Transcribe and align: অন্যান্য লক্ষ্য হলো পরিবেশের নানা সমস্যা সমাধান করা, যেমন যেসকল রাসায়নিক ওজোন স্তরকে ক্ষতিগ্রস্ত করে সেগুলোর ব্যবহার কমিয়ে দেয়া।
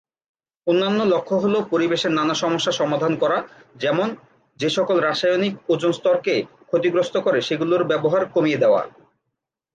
অন্যান্য 0.67 0.99
লক্ষ্য 1.13 1.35
হলো 1.35 1.57
পরিবেশের 1.71 2.11
নানা 2.11 2.35
সমস্যা 2.35 2.71
সমাধান 2.71 3.13
করা, 3.15 3.37
যেমন 3.75 4.07
যেসকল 4.59 4.97
রাসায়নিক 4.99 5.53
ওজোন 5.69 5.93
স্তরকে 5.93 6.35
ক্ষতিগ্রস্ত 6.69 7.15
করে 7.17 7.39
সেগুলোর 7.41 7.83
ব্যবহার 7.83 8.23
কমিয়ে 8.25 8.61
দেয়া। 8.63 8.81